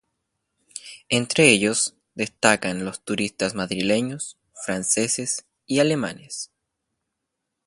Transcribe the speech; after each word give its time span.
Entre 1.09 1.51
ellos, 1.51 1.93
destacan 2.15 2.83
los 2.85 3.01
turistas 3.05 3.53
madrileños, 3.53 4.35
franceses 4.55 5.45
y 5.67 5.79
alemanes. 5.79 6.49